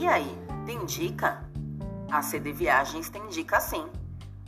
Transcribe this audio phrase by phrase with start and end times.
[0.00, 0.34] E aí,
[0.64, 1.44] tem dica?
[2.10, 3.86] A CD Viagens tem dica sim.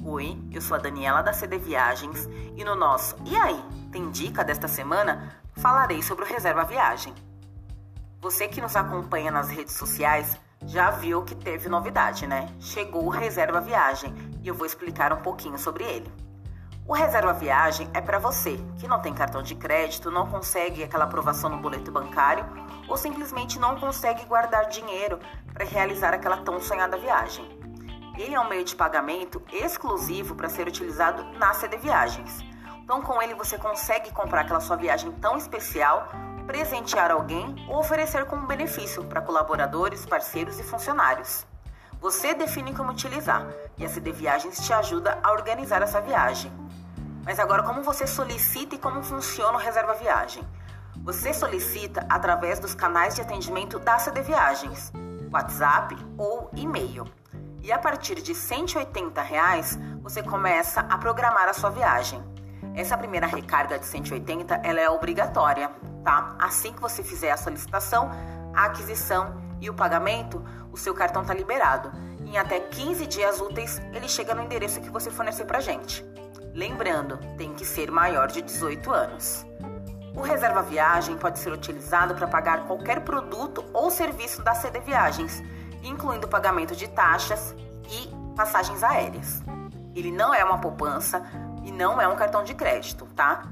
[0.02, 2.26] Oi, eu sou a Daniela da CD Viagens
[2.56, 5.36] e no nosso E aí, tem dica desta semana?
[5.52, 7.12] Falarei sobre o Reserva Viagem.
[8.18, 12.48] Você que nos acompanha nas redes sociais já viu que teve novidade, né?
[12.58, 16.10] Chegou o Reserva Viagem e eu vou explicar um pouquinho sobre ele.
[16.84, 21.04] O Reserva Viagem é para você que não tem cartão de crédito, não consegue aquela
[21.04, 22.44] aprovação no boleto bancário
[22.88, 25.20] ou simplesmente não consegue guardar dinheiro
[25.54, 27.46] para realizar aquela tão sonhada viagem.
[28.18, 32.40] Ele é um meio de pagamento exclusivo para ser utilizado na CD Viagens.
[32.82, 36.08] Então, com ele você consegue comprar aquela sua viagem tão especial,
[36.48, 41.46] presentear alguém ou oferecer como benefício para colaboradores, parceiros e funcionários.
[42.00, 43.46] Você define como utilizar
[43.78, 46.61] e a CD Viagens te ajuda a organizar essa viagem.
[47.24, 50.42] Mas agora, como você solicita e como funciona o Reserva Viagem?
[51.04, 54.92] Você solicita através dos canais de atendimento da CD Viagens,
[55.32, 57.06] WhatsApp ou e-mail.
[57.62, 62.22] E a partir de 180 reais, você começa a programar a sua viagem.
[62.74, 65.70] Essa primeira recarga de 180 ela é obrigatória,
[66.04, 66.34] tá?
[66.40, 68.10] Assim que você fizer a solicitação,
[68.52, 71.92] a aquisição e o pagamento, o seu cartão está liberado.
[72.26, 76.04] Em até 15 dias úteis, ele chega no endereço que você fornecer para gente.
[76.54, 79.46] Lembrando, tem que ser maior de 18 anos.
[80.14, 85.42] O reserva viagem pode ser utilizado para pagar qualquer produto ou serviço da CD Viagens,
[85.82, 87.54] incluindo pagamento de taxas
[87.90, 89.42] e passagens aéreas.
[89.94, 91.22] Ele não é uma poupança
[91.64, 93.44] e não é um cartão de crédito, tá?